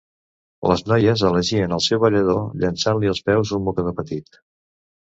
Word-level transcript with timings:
Les 0.71 0.81
noies 0.91 1.25
elegien 1.29 1.77
el 1.79 1.83
seu 1.89 2.01
ballador 2.07 2.43
llançant-li 2.65 3.13
als 3.13 3.23
peus 3.31 3.57
un 3.61 3.67
mocador 3.69 3.99
petit. 4.03 4.43